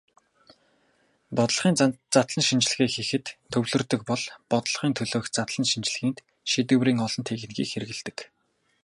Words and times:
Бодлогын 1.37 1.75
задлан 2.13 2.43
шинжилгээ 2.47 2.89
байдалд 2.93 3.27
төвлөрдөг 3.51 4.01
бол 4.09 4.23
бодлогын 4.51 4.93
төлөөх 4.95 5.25
задлан 5.35 5.65
шинжилгээнд 5.71 6.17
шийдвэрийн 6.51 6.99
олон 7.05 7.23
техникийг 7.29 7.69
хэрэглэдэг. 7.71 8.17